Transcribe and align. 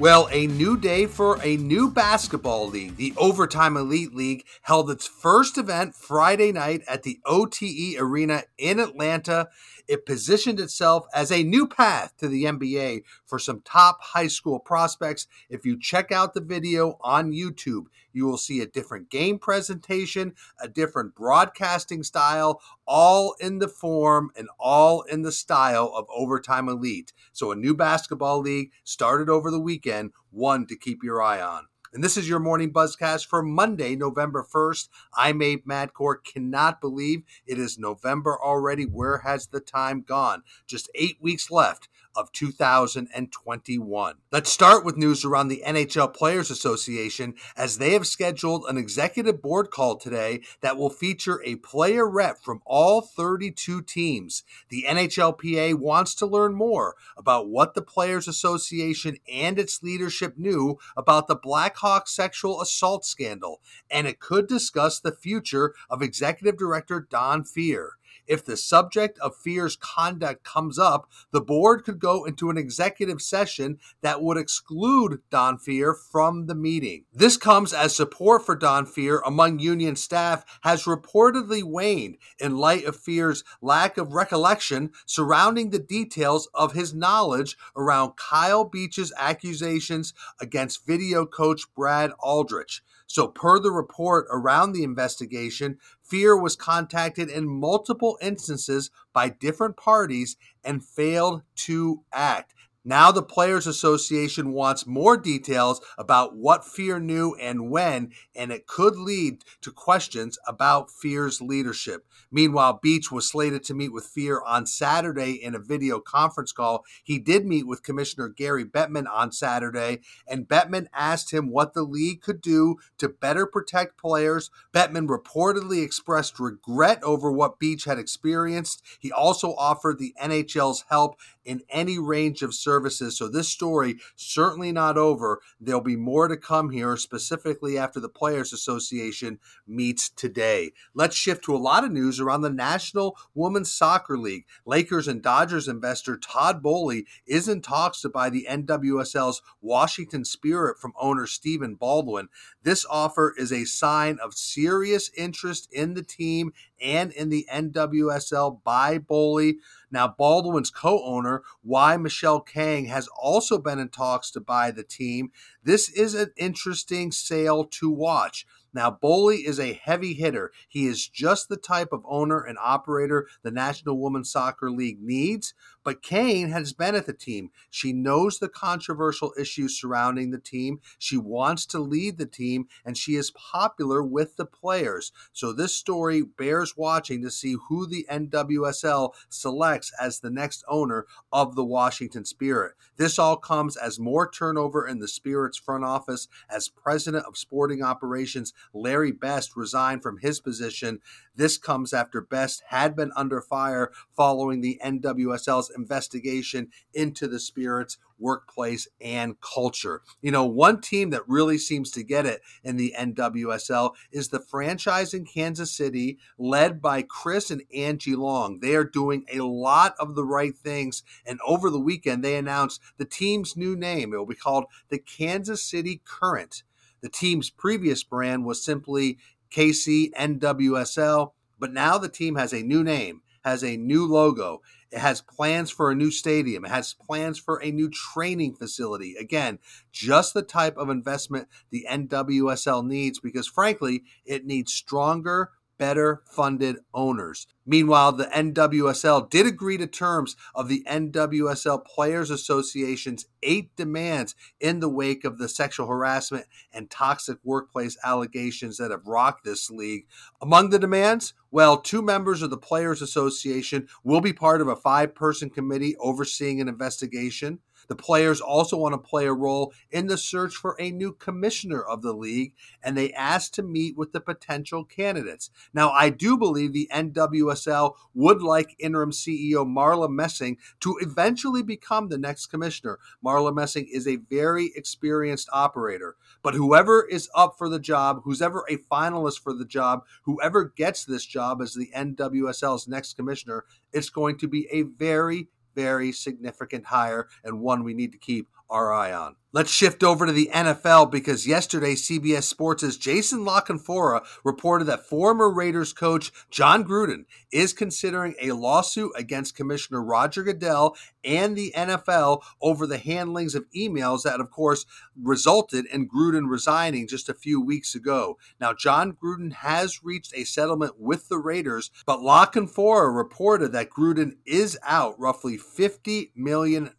Well, 0.00 0.30
a 0.32 0.46
new 0.46 0.78
day 0.78 1.04
for 1.04 1.38
a 1.42 1.58
new 1.58 1.90
basketball 1.90 2.66
league. 2.66 2.96
The 2.96 3.12
Overtime 3.18 3.76
Elite 3.76 4.14
League 4.14 4.46
held 4.62 4.90
its 4.90 5.06
first 5.06 5.58
event 5.58 5.94
Friday 5.94 6.52
night 6.52 6.80
at 6.88 7.02
the 7.02 7.20
OTE 7.26 7.96
Arena 7.98 8.44
in 8.56 8.80
Atlanta. 8.80 9.50
It 9.90 10.06
positioned 10.06 10.60
itself 10.60 11.08
as 11.12 11.32
a 11.32 11.42
new 11.42 11.66
path 11.66 12.16
to 12.18 12.28
the 12.28 12.44
NBA 12.44 13.02
for 13.26 13.40
some 13.40 13.60
top 13.62 14.00
high 14.00 14.28
school 14.28 14.60
prospects. 14.60 15.26
If 15.48 15.66
you 15.66 15.76
check 15.76 16.12
out 16.12 16.32
the 16.32 16.40
video 16.40 16.96
on 17.00 17.32
YouTube, 17.32 17.86
you 18.12 18.24
will 18.24 18.38
see 18.38 18.60
a 18.60 18.68
different 18.68 19.10
game 19.10 19.40
presentation, 19.40 20.34
a 20.62 20.68
different 20.68 21.16
broadcasting 21.16 22.04
style, 22.04 22.62
all 22.86 23.34
in 23.40 23.58
the 23.58 23.66
form 23.66 24.30
and 24.36 24.48
all 24.60 25.02
in 25.02 25.22
the 25.22 25.32
style 25.32 25.92
of 25.92 26.06
Overtime 26.14 26.68
Elite. 26.68 27.12
So, 27.32 27.50
a 27.50 27.56
new 27.56 27.74
basketball 27.74 28.38
league 28.38 28.70
started 28.84 29.28
over 29.28 29.50
the 29.50 29.58
weekend, 29.58 30.12
one 30.30 30.66
to 30.66 30.76
keep 30.76 31.02
your 31.02 31.20
eye 31.20 31.40
on. 31.40 31.66
And 31.92 32.04
this 32.04 32.16
is 32.16 32.28
your 32.28 32.38
morning 32.38 32.72
buzzcast 32.72 33.26
for 33.26 33.42
Monday, 33.42 33.96
November 33.96 34.46
1st. 34.48 34.88
I'm 35.12 35.42
Abe 35.42 35.64
Madkour. 35.66 36.22
Cannot 36.22 36.80
believe 36.80 37.24
it 37.48 37.58
is 37.58 37.80
November 37.80 38.38
already. 38.40 38.84
Where 38.84 39.18
has 39.18 39.48
the 39.48 39.58
time 39.58 40.02
gone? 40.02 40.44
Just 40.68 40.88
eight 40.94 41.16
weeks 41.20 41.50
left 41.50 41.88
of 42.16 42.32
2021. 42.32 44.14
Let's 44.32 44.50
start 44.50 44.84
with 44.84 44.96
news 44.96 45.24
around 45.24 45.48
the 45.48 45.62
NHL 45.66 46.12
Players 46.12 46.50
Association 46.50 47.34
as 47.56 47.78
they 47.78 47.92
have 47.92 48.06
scheduled 48.06 48.64
an 48.68 48.76
executive 48.76 49.40
board 49.40 49.70
call 49.70 49.96
today 49.96 50.40
that 50.60 50.76
will 50.76 50.90
feature 50.90 51.40
a 51.44 51.56
player 51.56 52.08
rep 52.08 52.38
from 52.42 52.60
all 52.66 53.00
32 53.00 53.82
teams. 53.82 54.42
The 54.68 54.84
NHLPA 54.88 55.74
wants 55.74 56.14
to 56.16 56.26
learn 56.26 56.54
more 56.54 56.94
about 57.16 57.48
what 57.48 57.74
the 57.74 57.82
Players 57.82 58.28
Association 58.28 59.16
and 59.32 59.58
its 59.58 59.82
leadership 59.82 60.36
knew 60.36 60.78
about 60.96 61.28
the 61.28 61.36
Blackhawks 61.80 62.08
sexual 62.08 62.60
assault 62.60 63.04
scandal, 63.04 63.60
and 63.90 64.06
it 64.06 64.20
could 64.20 64.46
discuss 64.46 65.00
the 65.00 65.12
future 65.12 65.74
of 65.88 66.02
Executive 66.02 66.58
Director 66.58 67.06
Don 67.08 67.42
Fehr. 67.44 67.90
If 68.30 68.44
the 68.44 68.56
subject 68.56 69.18
of 69.18 69.34
Fehr's 69.36 69.74
conduct 69.74 70.44
comes 70.44 70.78
up, 70.78 71.10
the 71.32 71.40
board 71.40 71.82
could 71.82 71.98
go 71.98 72.24
into 72.24 72.48
an 72.48 72.56
executive 72.56 73.20
session 73.20 73.80
that 74.02 74.22
would 74.22 74.36
exclude 74.36 75.20
Don 75.32 75.58
Fehr 75.58 75.96
from 75.96 76.46
the 76.46 76.54
meeting. 76.54 77.06
This 77.12 77.36
comes 77.36 77.72
as 77.72 77.96
support 77.96 78.46
for 78.46 78.54
Don 78.54 78.86
Fehr 78.86 79.20
among 79.26 79.58
union 79.58 79.96
staff 79.96 80.44
has 80.60 80.84
reportedly 80.84 81.64
waned 81.64 82.18
in 82.38 82.56
light 82.56 82.84
of 82.84 82.96
Fehr's 82.96 83.42
lack 83.60 83.98
of 83.98 84.14
recollection 84.14 84.92
surrounding 85.06 85.70
the 85.70 85.80
details 85.80 86.48
of 86.54 86.72
his 86.72 86.94
knowledge 86.94 87.56
around 87.74 88.12
Kyle 88.14 88.64
Beach's 88.64 89.12
accusations 89.18 90.14
against 90.40 90.86
video 90.86 91.26
coach 91.26 91.62
Brad 91.74 92.12
Aldrich. 92.20 92.80
So, 93.12 93.26
per 93.26 93.58
the 93.58 93.72
report 93.72 94.28
around 94.30 94.70
the 94.70 94.84
investigation, 94.84 95.78
Fehr 96.08 96.40
was 96.40 96.54
contacted 96.54 97.28
in 97.28 97.48
multiple 97.48 98.16
instances 98.22 98.92
by 99.12 99.30
different 99.30 99.76
parties 99.76 100.36
and 100.62 100.84
failed 100.84 101.42
to 101.66 102.04
act. 102.12 102.54
Now, 102.82 103.12
the 103.12 103.22
Players 103.22 103.66
Association 103.66 104.52
wants 104.52 104.86
more 104.86 105.18
details 105.18 105.82
about 105.98 106.34
what 106.34 106.62
Fehr 106.62 107.00
knew 107.00 107.34
and 107.34 107.70
when, 107.70 108.12
and 108.34 108.50
it 108.50 108.66
could 108.66 108.96
lead 108.96 109.44
to 109.60 109.70
questions 109.70 110.38
about 110.46 110.88
Fehr's 110.88 111.42
leadership. 111.42 112.06
Meanwhile, 112.30 112.80
Beach 112.82 113.12
was 113.12 113.28
slated 113.28 113.64
to 113.64 113.74
meet 113.74 113.92
with 113.92 114.10
Fehr 114.10 114.40
on 114.46 114.64
Saturday 114.64 115.32
in 115.32 115.54
a 115.54 115.58
video 115.58 116.00
conference 116.00 116.52
call. 116.52 116.86
He 117.04 117.18
did 117.18 117.44
meet 117.44 117.66
with 117.66 117.82
Commissioner 117.82 118.28
Gary 118.28 118.64
Bettman 118.64 119.06
on 119.12 119.30
Saturday, 119.30 120.00
and 120.26 120.48
Bettman 120.48 120.86
asked 120.94 121.34
him 121.34 121.50
what 121.50 121.74
the 121.74 121.82
league 121.82 122.22
could 122.22 122.40
do 122.40 122.76
to 122.96 123.10
better 123.10 123.44
protect 123.44 123.98
players. 123.98 124.50
Bettman 124.72 125.06
reportedly 125.06 125.84
expressed 125.84 126.40
regret 126.40 127.02
over 127.02 127.30
what 127.30 127.58
Beach 127.58 127.84
had 127.84 127.98
experienced. 127.98 128.82
He 128.98 129.12
also 129.12 129.54
offered 129.56 129.98
the 129.98 130.14
NHL's 130.18 130.86
help 130.88 131.16
in 131.44 131.60
any 131.68 131.98
range 131.98 132.40
of 132.40 132.54
services. 132.54 132.69
So 133.16 133.28
this 133.28 133.48
story 133.48 133.96
certainly 134.16 134.70
not 134.70 134.96
over. 134.96 135.40
There'll 135.60 135.80
be 135.80 135.96
more 135.96 136.28
to 136.28 136.36
come 136.36 136.70
here, 136.70 136.96
specifically 136.96 137.78
after 137.78 137.98
the 138.00 138.08
Players 138.08 138.52
Association 138.52 139.38
meets 139.66 140.08
today. 140.10 140.72
Let's 140.94 141.16
shift 141.16 141.44
to 141.44 141.54
a 141.54 141.58
lot 141.58 141.84
of 141.84 141.90
news 141.90 142.20
around 142.20 142.42
the 142.42 142.50
National 142.50 143.16
Women's 143.34 143.72
Soccer 143.72 144.18
League. 144.18 144.44
Lakers 144.66 145.08
and 145.08 145.22
Dodgers 145.22 145.68
investor 145.68 146.16
Todd 146.16 146.62
Boehly 146.62 147.06
is 147.26 147.48
in 147.48 147.62
talks 147.62 148.02
to 148.02 148.08
buy 148.08 148.30
the 148.30 148.46
NWSL's 148.48 149.42
Washington 149.60 150.24
Spirit 150.24 150.78
from 150.78 150.92
owner 151.00 151.26
Stephen 151.26 151.74
Baldwin. 151.74 152.28
This 152.62 152.84
offer 152.88 153.34
is 153.36 153.52
a 153.52 153.64
sign 153.64 154.18
of 154.22 154.34
serious 154.34 155.10
interest 155.16 155.68
in 155.72 155.94
the 155.94 156.02
team 156.02 156.52
and 156.80 157.12
in 157.12 157.28
the 157.28 157.46
NWSL 157.52 158.62
by 158.62 158.98
Boehly. 158.98 159.58
Now, 159.90 160.08
Baldwin's 160.08 160.70
co 160.70 161.04
owner, 161.04 161.42
Y. 161.62 161.96
Michelle 161.96 162.40
Kang, 162.40 162.86
has 162.86 163.08
also 163.08 163.58
been 163.58 163.78
in 163.78 163.88
talks 163.88 164.30
to 164.32 164.40
buy 164.40 164.70
the 164.70 164.84
team. 164.84 165.30
This 165.62 165.88
is 165.88 166.14
an 166.14 166.32
interesting 166.36 167.12
sale 167.12 167.64
to 167.64 167.90
watch. 167.90 168.46
Now, 168.72 168.90
Boehly 168.90 169.38
is 169.38 169.58
a 169.58 169.72
heavy 169.72 170.14
hitter. 170.14 170.52
He 170.68 170.86
is 170.86 171.08
just 171.08 171.48
the 171.48 171.56
type 171.56 171.92
of 171.92 172.04
owner 172.08 172.40
and 172.40 172.56
operator 172.58 173.26
the 173.42 173.50
National 173.50 174.00
Women's 174.00 174.30
Soccer 174.30 174.70
League 174.70 175.02
needs. 175.02 175.54
But 175.82 176.02
Kang 176.02 176.50
has 176.50 176.72
been 176.72 176.94
at 176.94 177.06
the 177.06 177.12
team. 177.12 177.50
She 177.70 177.92
knows 177.92 178.38
the 178.38 178.48
controversial 178.48 179.32
issues 179.38 179.80
surrounding 179.80 180.30
the 180.30 180.38
team. 180.38 180.80
She 180.98 181.16
wants 181.16 181.64
to 181.66 181.78
lead 181.78 182.18
the 182.18 182.26
team, 182.26 182.66
and 182.84 182.96
she 182.96 183.14
is 183.14 183.30
popular 183.30 184.02
with 184.02 184.36
the 184.36 184.44
players. 184.44 185.12
So 185.32 185.52
this 185.52 185.74
story 185.74 186.22
bears 186.22 186.76
watching 186.76 187.22
to 187.22 187.30
see 187.30 187.56
who 187.68 187.86
the 187.86 188.06
NWSL 188.10 189.14
selects 189.28 189.92
as 190.00 190.20
the 190.20 190.30
next 190.30 190.64
owner 190.68 191.06
of 191.32 191.54
the 191.54 191.64
Washington 191.64 192.24
Spirit. 192.24 192.72
This 192.96 193.18
all 193.18 193.36
comes 193.36 193.76
as 193.76 193.98
more 193.98 194.30
turnover 194.30 194.86
in 194.86 194.98
the 194.98 195.08
Spirit's 195.08 195.58
front 195.58 195.84
office 195.84 196.28
as 196.50 196.68
president 196.68 197.24
of 197.26 197.38
sporting 197.38 197.82
operations 197.82 198.52
Larry 198.74 199.12
Best 199.12 199.56
resigned 199.56 200.02
from 200.02 200.18
his 200.18 200.40
position. 200.40 201.00
This 201.34 201.56
comes 201.56 201.92
after 201.92 202.20
Best 202.20 202.62
had 202.68 202.94
been 202.94 203.12
under 203.16 203.40
fire 203.40 203.90
following 204.14 204.60
the 204.60 204.78
NWSL's 204.84 205.69
investigation 205.76 206.68
into 206.94 207.26
the 207.26 207.40
Spirit's 207.40 207.98
workplace 208.18 208.86
and 209.00 209.40
culture. 209.40 210.02
You 210.20 210.30
know, 210.30 210.44
one 210.44 210.80
team 210.80 211.10
that 211.10 211.26
really 211.26 211.58
seems 211.58 211.90
to 211.92 212.04
get 212.04 212.26
it 212.26 212.42
in 212.62 212.76
the 212.76 212.94
NWSL 212.98 213.92
is 214.12 214.28
the 214.28 214.40
franchise 214.40 215.14
in 215.14 215.24
Kansas 215.24 215.72
City, 215.72 216.18
led 216.38 216.82
by 216.82 217.02
Chris 217.02 217.50
and 217.50 217.62
Angie 217.74 218.14
Long. 218.14 218.60
They 218.60 218.74
are 218.74 218.84
doing 218.84 219.24
a 219.32 219.40
lot 219.40 219.94
of 219.98 220.14
the 220.14 220.24
right 220.24 220.56
things. 220.56 221.02
And 221.26 221.40
over 221.46 221.70
the 221.70 221.80
weekend, 221.80 222.22
they 222.22 222.36
announced 222.36 222.80
the 222.98 223.04
team's 223.04 223.56
new 223.56 223.74
name. 223.74 224.12
It 224.12 224.18
will 224.18 224.26
be 224.26 224.34
called 224.34 224.66
the 224.90 224.98
Kansas 224.98 225.62
City 225.62 226.02
Current. 226.04 226.62
The 227.00 227.08
team's 227.08 227.48
previous 227.48 228.02
brand 228.02 228.44
was 228.44 228.62
simply 228.62 229.18
KC 229.50 230.12
NWSL, 230.12 231.32
but 231.58 231.72
now 231.72 231.98
the 231.98 232.08
team 232.08 232.36
has 232.36 232.52
a 232.52 232.62
new 232.62 232.84
name, 232.84 233.22
has 233.44 233.64
a 233.64 233.76
new 233.76 234.06
logo. 234.06 234.60
It 234.90 234.98
has 234.98 235.20
plans 235.20 235.70
for 235.70 235.90
a 235.90 235.94
new 235.94 236.10
stadium. 236.10 236.64
It 236.64 236.70
has 236.70 236.94
plans 236.94 237.38
for 237.38 237.62
a 237.62 237.70
new 237.70 237.88
training 237.88 238.54
facility. 238.56 239.14
Again, 239.18 239.58
just 239.92 240.34
the 240.34 240.42
type 240.42 240.76
of 240.76 240.90
investment 240.90 241.48
the 241.70 241.86
NWSL 241.88 242.84
needs 242.84 243.20
because, 243.20 243.46
frankly, 243.46 244.02
it 244.24 244.44
needs 244.46 244.72
stronger, 244.72 245.52
better 245.80 246.20
funded 246.26 246.76
owners. 246.92 247.46
Meanwhile, 247.64 248.12
the 248.12 248.26
NWSL 248.26 249.30
did 249.30 249.46
agree 249.46 249.78
to 249.78 249.86
terms 249.86 250.36
of 250.54 250.68
the 250.68 250.84
NWSL 250.86 251.86
Players 251.86 252.30
Association's 252.30 253.24
eight 253.42 253.74
demands 253.76 254.34
in 254.60 254.80
the 254.80 254.90
wake 254.90 255.24
of 255.24 255.38
the 255.38 255.48
sexual 255.48 255.86
harassment 255.86 256.44
and 256.70 256.90
toxic 256.90 257.38
workplace 257.42 257.96
allegations 258.04 258.76
that 258.76 258.90
have 258.90 259.06
rocked 259.06 259.44
this 259.44 259.70
league. 259.70 260.06
Among 260.42 260.68
the 260.68 260.78
demands, 260.78 261.32
well, 261.50 261.78
two 261.78 262.02
members 262.02 262.42
of 262.42 262.50
the 262.50 262.58
Players 262.58 263.00
Association 263.00 263.88
will 264.04 264.20
be 264.20 264.34
part 264.34 264.60
of 264.60 264.68
a 264.68 264.76
five 264.76 265.14
person 265.14 265.48
committee 265.48 265.96
overseeing 265.98 266.60
an 266.60 266.68
investigation. 266.68 267.60
The 267.90 267.96
players 267.96 268.40
also 268.40 268.76
want 268.76 268.92
to 268.92 268.98
play 268.98 269.26
a 269.26 269.32
role 269.32 269.72
in 269.90 270.06
the 270.06 270.16
search 270.16 270.54
for 270.54 270.76
a 270.78 270.92
new 270.92 271.12
commissioner 271.12 271.82
of 271.82 272.02
the 272.02 272.12
league, 272.12 272.54
and 272.84 272.96
they 272.96 273.12
asked 273.12 273.52
to 273.54 273.64
meet 273.64 273.96
with 273.96 274.12
the 274.12 274.20
potential 274.20 274.84
candidates. 274.84 275.50
Now, 275.74 275.90
I 275.90 276.10
do 276.10 276.38
believe 276.38 276.72
the 276.72 276.88
NWSL 276.94 277.94
would 278.14 278.42
like 278.42 278.76
interim 278.78 279.10
CEO 279.10 279.66
Marla 279.66 280.08
Messing 280.08 280.56
to 280.78 280.98
eventually 281.00 281.64
become 281.64 282.08
the 282.08 282.16
next 282.16 282.46
commissioner. 282.46 283.00
Marla 283.24 283.52
Messing 283.52 283.88
is 283.92 284.06
a 284.06 284.16
very 284.30 284.70
experienced 284.76 285.48
operator, 285.52 286.14
but 286.44 286.54
whoever 286.54 287.04
is 287.04 287.28
up 287.34 287.58
for 287.58 287.68
the 287.68 287.80
job, 287.80 288.20
who's 288.22 288.40
ever 288.40 288.64
a 288.68 288.76
finalist 288.76 289.40
for 289.40 289.52
the 289.52 289.64
job, 289.64 290.04
whoever 290.22 290.66
gets 290.76 291.04
this 291.04 291.26
job 291.26 291.60
as 291.60 291.74
the 291.74 291.90
NWSL's 291.92 292.86
next 292.86 293.14
commissioner, 293.14 293.64
it's 293.92 294.10
going 294.10 294.38
to 294.38 294.46
be 294.46 294.68
a 294.70 294.82
very 294.82 295.48
very 295.74 296.12
significant 296.12 296.84
hire 296.84 297.28
and 297.44 297.60
one 297.60 297.84
we 297.84 297.94
need 297.94 298.12
to 298.12 298.18
keep 298.18 298.48
our 298.68 298.92
eye 298.92 299.12
on. 299.12 299.36
Let's 299.52 299.72
shift 299.72 300.04
over 300.04 300.26
to 300.26 300.32
the 300.32 300.48
NFL 300.54 301.10
because 301.10 301.44
yesterday 301.44 301.94
CBS 301.94 302.44
Sports' 302.44 302.96
Jason 302.96 303.44
La 303.44 303.60
Canfora 303.60 304.24
reported 304.44 304.84
that 304.84 305.08
former 305.08 305.50
Raiders 305.50 305.92
coach 305.92 306.30
Jon 306.52 306.84
Gruden 306.84 307.24
is 307.50 307.72
considering 307.72 308.36
a 308.40 308.52
lawsuit 308.52 309.10
against 309.16 309.56
Commissioner 309.56 310.04
Roger 310.04 310.44
Goodell 310.44 310.94
and 311.24 311.56
the 311.56 311.72
NFL 311.76 312.42
over 312.62 312.86
the 312.86 312.98
handlings 312.98 313.56
of 313.56 313.68
emails 313.76 314.22
that, 314.22 314.40
of 314.40 314.52
course, 314.52 314.86
resulted 315.20 315.84
in 315.86 316.08
Gruden 316.08 316.48
resigning 316.48 317.08
just 317.08 317.28
a 317.28 317.34
few 317.34 317.60
weeks 317.60 317.96
ago. 317.96 318.38
Now, 318.60 318.72
Jon 318.72 319.16
Gruden 319.20 319.52
has 319.52 320.04
reached 320.04 320.32
a 320.32 320.44
settlement 320.44 321.00
with 321.00 321.28
the 321.28 321.38
Raiders, 321.38 321.90
but 322.06 322.22
La 322.22 322.46
Canfora 322.46 323.12
reported 323.12 323.72
that 323.72 323.90
Gruden 323.90 324.36
is 324.46 324.78
out 324.84 325.18
roughly 325.18 325.58
$50 325.58 326.30
million 326.36 326.90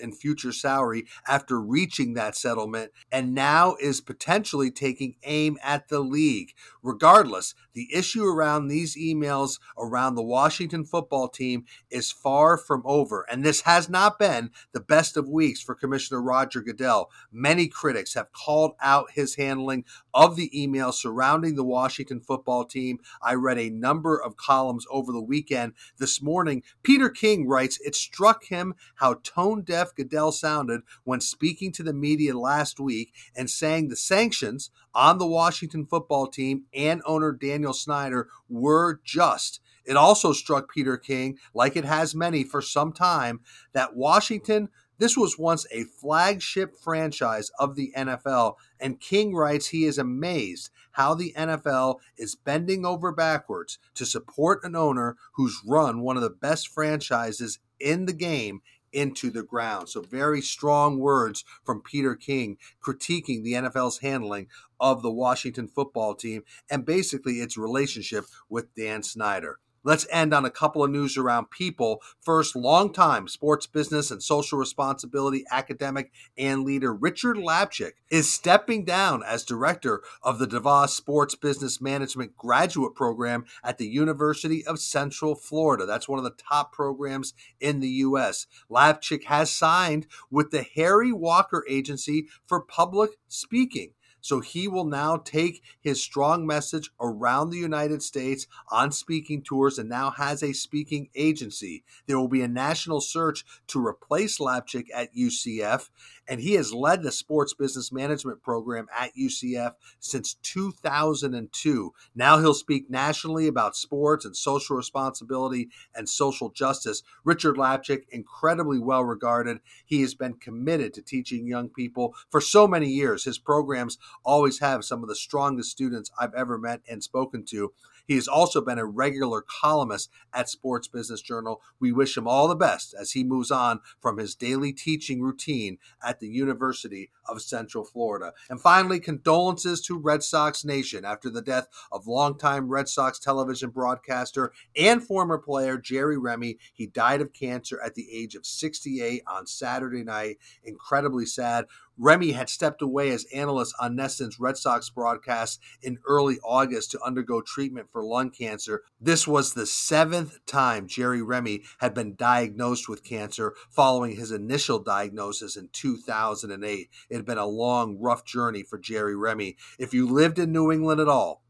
in 0.00 0.12
future 0.12 0.52
salary 0.52 1.06
after 1.26 1.60
reaching 1.80 2.12
that 2.12 2.36
settlement 2.36 2.92
and 3.10 3.34
now 3.34 3.74
is 3.80 4.02
potentially 4.02 4.70
taking 4.70 5.16
aim 5.22 5.56
at 5.62 5.88
the 5.88 6.00
league. 6.00 6.52
Regardless, 6.82 7.54
the 7.74 7.88
issue 7.92 8.24
around 8.24 8.68
these 8.68 8.96
emails 8.96 9.58
around 9.78 10.14
the 10.14 10.22
Washington 10.22 10.84
football 10.84 11.28
team 11.28 11.64
is 11.90 12.10
far 12.12 12.56
from 12.56 12.82
over, 12.84 13.26
and 13.30 13.44
this 13.44 13.62
has 13.62 13.88
not 13.88 14.18
been 14.18 14.50
the 14.72 14.80
best 14.80 15.16
of 15.16 15.28
weeks 15.28 15.60
for 15.60 15.74
Commissioner 15.74 16.20
Roger 16.20 16.60
Goodell. 16.60 17.10
Many 17.32 17.68
critics 17.68 18.14
have 18.14 18.32
called 18.32 18.72
out 18.80 19.12
his 19.12 19.36
handling 19.36 19.84
of 20.12 20.36
the 20.36 20.50
emails 20.54 20.94
surrounding 20.94 21.54
the 21.54 21.64
Washington 21.64 22.20
football 22.20 22.64
team. 22.64 22.98
I 23.22 23.34
read 23.34 23.58
a 23.58 23.70
number 23.70 24.20
of 24.20 24.36
columns 24.36 24.86
over 24.90 25.12
the 25.12 25.22
weekend. 25.22 25.74
This 25.98 26.20
morning, 26.22 26.62
Peter 26.82 27.08
King 27.08 27.46
writes, 27.46 27.78
It 27.84 27.94
struck 27.94 28.44
him 28.44 28.74
how 28.96 29.14
tone 29.22 29.62
deaf 29.62 29.94
Goodell 29.94 30.32
sounded 30.32 30.82
when 31.04 31.20
speaking 31.20 31.72
to 31.72 31.82
the 31.82 31.92
media 31.92 32.36
last 32.36 32.80
week 32.80 33.12
and 33.36 33.48
saying 33.48 33.88
the 33.88 33.96
sanctions 33.96 34.70
on 34.94 35.18
the 35.18 35.26
Washington 35.26 35.86
football 35.86 36.26
team 36.26 36.64
and 36.74 37.02
owner 37.04 37.32
Daniel 37.32 37.72
Snyder 37.72 38.28
were 38.48 39.00
just. 39.04 39.60
It 39.84 39.96
also 39.96 40.32
struck 40.32 40.72
Peter 40.72 40.96
King, 40.96 41.38
like 41.54 41.76
it 41.76 41.84
has 41.84 42.14
many 42.14 42.44
for 42.44 42.60
some 42.60 42.92
time, 42.92 43.40
that 43.72 43.96
Washington 43.96 44.68
this 45.00 45.16
was 45.16 45.38
once 45.38 45.66
a 45.72 45.84
flagship 45.84 46.76
franchise 46.76 47.50
of 47.58 47.74
the 47.74 47.90
NFL, 47.96 48.56
and 48.78 49.00
King 49.00 49.34
writes 49.34 49.68
he 49.68 49.86
is 49.86 49.96
amazed 49.96 50.68
how 50.92 51.14
the 51.14 51.32
NFL 51.34 52.00
is 52.18 52.34
bending 52.34 52.84
over 52.84 53.10
backwards 53.10 53.78
to 53.94 54.04
support 54.04 54.62
an 54.62 54.76
owner 54.76 55.16
who's 55.36 55.62
run 55.66 56.02
one 56.02 56.18
of 56.18 56.22
the 56.22 56.28
best 56.28 56.68
franchises 56.68 57.60
in 57.80 58.04
the 58.04 58.12
game 58.12 58.60
into 58.92 59.30
the 59.30 59.42
ground. 59.42 59.88
So, 59.88 60.00
very 60.00 60.40
strong 60.40 60.98
words 60.98 61.44
from 61.64 61.82
Peter 61.82 62.14
King 62.14 62.58
critiquing 62.84 63.42
the 63.42 63.54
NFL's 63.54 63.98
handling 63.98 64.48
of 64.78 65.02
the 65.02 65.10
Washington 65.10 65.68
football 65.68 66.14
team 66.14 66.42
and 66.70 66.84
basically 66.84 67.34
its 67.34 67.56
relationship 67.56 68.24
with 68.48 68.74
Dan 68.74 69.02
Snyder. 69.02 69.58
Let's 69.82 70.06
end 70.10 70.34
on 70.34 70.44
a 70.44 70.50
couple 70.50 70.84
of 70.84 70.90
news 70.90 71.16
around 71.16 71.50
people. 71.50 72.02
First, 72.20 72.54
longtime 72.54 73.28
sports 73.28 73.66
business 73.66 74.10
and 74.10 74.22
social 74.22 74.58
responsibility 74.58 75.44
academic 75.50 76.12
and 76.36 76.64
leader 76.64 76.94
Richard 76.94 77.36
Lapchick 77.36 77.92
is 78.10 78.30
stepping 78.30 78.84
down 78.84 79.22
as 79.22 79.42
director 79.42 80.02
of 80.22 80.38
the 80.38 80.46
DeVos 80.46 80.90
Sports 80.90 81.34
Business 81.34 81.80
Management 81.80 82.36
graduate 82.36 82.94
program 82.94 83.46
at 83.64 83.78
the 83.78 83.86
University 83.86 84.66
of 84.66 84.78
Central 84.78 85.34
Florida. 85.34 85.86
That's 85.86 86.08
one 86.08 86.18
of 86.18 86.24
the 86.24 86.36
top 86.36 86.72
programs 86.72 87.32
in 87.58 87.80
the 87.80 87.88
U.S. 87.88 88.46
Lapchick 88.70 89.24
has 89.24 89.50
signed 89.50 90.06
with 90.30 90.50
the 90.50 90.66
Harry 90.74 91.12
Walker 91.12 91.64
Agency 91.68 92.26
for 92.46 92.60
Public 92.60 93.12
Speaking. 93.28 93.92
So 94.20 94.40
he 94.40 94.68
will 94.68 94.84
now 94.84 95.16
take 95.16 95.62
his 95.80 96.02
strong 96.02 96.46
message 96.46 96.90
around 97.00 97.50
the 97.50 97.58
United 97.58 98.02
States 98.02 98.46
on 98.70 98.92
speaking 98.92 99.42
tours 99.42 99.78
and 99.78 99.88
now 99.88 100.10
has 100.10 100.42
a 100.42 100.52
speaking 100.52 101.08
agency. 101.14 101.84
There 102.06 102.18
will 102.18 102.28
be 102.28 102.42
a 102.42 102.48
national 102.48 103.00
search 103.00 103.44
to 103.68 103.84
replace 103.84 104.38
Lapchick 104.38 104.86
at 104.94 105.14
UCF, 105.14 105.88
and 106.30 106.40
he 106.40 106.54
has 106.54 106.72
led 106.72 107.02
the 107.02 107.10
sports 107.10 107.52
business 107.52 107.90
management 107.90 108.40
program 108.40 108.86
at 108.96 109.14
UCF 109.16 109.72
since 109.98 110.34
2002. 110.34 111.92
Now 112.14 112.38
he'll 112.38 112.54
speak 112.54 112.88
nationally 112.88 113.48
about 113.48 113.76
sports 113.76 114.24
and 114.24 114.36
social 114.36 114.76
responsibility 114.76 115.68
and 115.92 116.08
social 116.08 116.48
justice. 116.48 117.02
Richard 117.24 117.56
Lapchick, 117.56 118.04
incredibly 118.10 118.78
well 118.78 119.02
regarded. 119.02 119.58
He 119.84 120.02
has 120.02 120.14
been 120.14 120.34
committed 120.34 120.94
to 120.94 121.02
teaching 121.02 121.48
young 121.48 121.68
people 121.68 122.14
for 122.30 122.40
so 122.40 122.68
many 122.68 122.88
years. 122.88 123.24
His 123.24 123.38
programs 123.38 123.98
always 124.24 124.60
have 124.60 124.84
some 124.84 125.02
of 125.02 125.08
the 125.08 125.16
strongest 125.16 125.72
students 125.72 126.12
I've 126.18 126.34
ever 126.34 126.56
met 126.56 126.80
and 126.88 127.02
spoken 127.02 127.44
to. 127.46 127.72
He 128.10 128.16
has 128.16 128.26
also 128.26 128.60
been 128.60 128.80
a 128.80 128.84
regular 128.84 129.40
columnist 129.40 130.10
at 130.34 130.48
Sports 130.48 130.88
Business 130.88 131.22
Journal. 131.22 131.62
We 131.78 131.92
wish 131.92 132.16
him 132.16 132.26
all 132.26 132.48
the 132.48 132.56
best 132.56 132.92
as 132.92 133.12
he 133.12 133.22
moves 133.22 133.52
on 133.52 133.78
from 134.00 134.18
his 134.18 134.34
daily 134.34 134.72
teaching 134.72 135.22
routine 135.22 135.78
at 136.04 136.18
the 136.18 136.26
University 136.26 137.12
of 137.28 137.40
Central 137.40 137.84
Florida. 137.84 138.32
And 138.48 138.60
finally, 138.60 138.98
condolences 138.98 139.80
to 139.82 139.96
Red 139.96 140.24
Sox 140.24 140.64
Nation 140.64 141.04
after 141.04 141.30
the 141.30 141.40
death 141.40 141.68
of 141.92 142.08
longtime 142.08 142.68
Red 142.68 142.88
Sox 142.88 143.20
television 143.20 143.70
broadcaster 143.70 144.50
and 144.76 145.04
former 145.04 145.38
player 145.38 145.78
Jerry 145.78 146.18
Remy. 146.18 146.58
He 146.74 146.88
died 146.88 147.20
of 147.20 147.32
cancer 147.32 147.80
at 147.80 147.94
the 147.94 148.08
age 148.12 148.34
of 148.34 148.44
68 148.44 149.22
on 149.28 149.46
Saturday 149.46 150.02
night. 150.02 150.38
Incredibly 150.64 151.26
sad. 151.26 151.66
Remy 152.02 152.32
had 152.32 152.48
stepped 152.48 152.80
away 152.80 153.10
as 153.10 153.26
analyst 153.26 153.74
on 153.78 153.94
NESN's 153.94 154.40
Red 154.40 154.56
Sox 154.56 154.88
broadcast 154.88 155.60
in 155.82 155.98
early 156.06 156.38
August 156.42 156.90
to 156.92 157.02
undergo 157.02 157.42
treatment 157.42 157.90
for 157.90 158.02
lung 158.02 158.30
cancer. 158.30 158.84
This 158.98 159.28
was 159.28 159.52
the 159.52 159.66
seventh 159.66 160.38
time 160.46 160.86
Jerry 160.86 161.20
Remy 161.20 161.62
had 161.80 161.92
been 161.92 162.14
diagnosed 162.14 162.88
with 162.88 163.04
cancer 163.04 163.54
following 163.68 164.16
his 164.16 164.32
initial 164.32 164.78
diagnosis 164.78 165.56
in 165.56 165.68
2008. 165.74 166.88
It 167.10 167.14
had 167.14 167.26
been 167.26 167.36
a 167.36 167.44
long, 167.44 167.98
rough 168.00 168.24
journey 168.24 168.62
for 168.62 168.78
Jerry 168.78 169.14
Remy. 169.14 169.58
If 169.78 169.92
you 169.92 170.08
lived 170.08 170.38
in 170.38 170.52
New 170.52 170.72
England 170.72 171.02
at 171.02 171.08
all, 171.08 171.42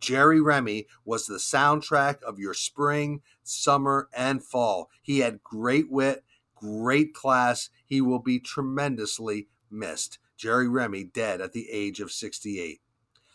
Jerry 0.00 0.40
Remy 0.40 0.88
was 1.04 1.26
the 1.26 1.36
soundtrack 1.36 2.20
of 2.24 2.40
your 2.40 2.54
spring, 2.54 3.22
summer, 3.44 4.08
and 4.12 4.42
fall. 4.42 4.90
He 5.00 5.20
had 5.20 5.44
great 5.44 5.92
wit, 5.92 6.24
great 6.56 7.14
class. 7.14 7.70
He 7.86 8.00
will 8.00 8.18
be 8.18 8.40
tremendously 8.40 9.46
missed. 9.72 10.18
Jerry 10.36 10.68
Remy 10.68 11.04
dead 11.04 11.40
at 11.40 11.52
the 11.52 11.70
age 11.70 12.00
of 12.00 12.12
68. 12.12 12.80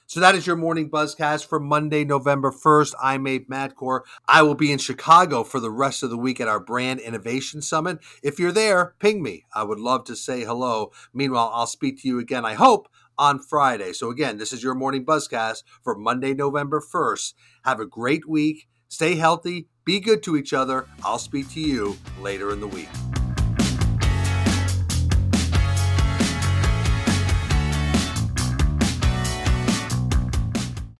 So 0.09 0.21
that 0.21 0.35
is 0.35 0.47
your 0.47 0.55
morning 0.55 0.89
buzzcast 0.89 1.47
for 1.47 1.59
Monday, 1.59 2.05
November 2.05 2.49
1st. 2.49 2.93
I'm 3.03 3.27
Abe 3.27 3.49
Madkour. 3.49 4.01
I 4.25 4.41
will 4.41 4.55
be 4.55 4.71
in 4.71 4.77
Chicago 4.77 5.43
for 5.43 5.59
the 5.59 5.69
rest 5.69 6.01
of 6.01 6.09
the 6.09 6.17
week 6.17 6.39
at 6.39 6.47
our 6.47 6.61
Brand 6.61 7.01
Innovation 7.01 7.61
Summit. 7.61 7.99
If 8.23 8.39
you're 8.39 8.53
there, 8.53 8.95
ping 8.99 9.21
me. 9.21 9.45
I 9.53 9.63
would 9.63 9.79
love 9.79 10.05
to 10.05 10.15
say 10.15 10.45
hello. 10.45 10.93
Meanwhile, 11.13 11.51
I'll 11.53 11.67
speak 11.67 12.01
to 12.01 12.07
you 12.07 12.19
again, 12.19 12.45
I 12.45 12.53
hope, 12.53 12.87
on 13.17 13.37
Friday. 13.39 13.91
So 13.91 14.09
again, 14.09 14.37
this 14.37 14.53
is 14.53 14.63
your 14.63 14.75
morning 14.75 15.05
buzzcast 15.05 15.63
for 15.83 15.93
Monday, 15.93 16.33
November 16.33 16.79
1st. 16.81 17.33
Have 17.65 17.81
a 17.81 17.85
great 17.85 18.29
week. 18.29 18.69
Stay 18.87 19.15
healthy. 19.15 19.67
Be 19.83 19.99
good 19.99 20.23
to 20.23 20.37
each 20.37 20.53
other. 20.53 20.87
I'll 21.03 21.19
speak 21.19 21.49
to 21.51 21.59
you 21.59 21.97
later 22.21 22.51
in 22.51 22.61
the 22.61 22.67
week. 22.67 22.87